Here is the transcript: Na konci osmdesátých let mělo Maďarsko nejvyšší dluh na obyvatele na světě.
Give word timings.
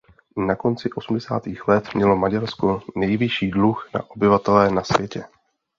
Na 0.47 0.55
konci 0.55 0.89
osmdesátých 0.93 1.67
let 1.67 1.89
mělo 1.95 2.15
Maďarsko 2.15 2.81
nejvyšší 2.95 3.51
dluh 3.51 3.89
na 3.93 4.09
obyvatele 4.11 4.71
na 4.71 4.83
světě. 4.83 5.23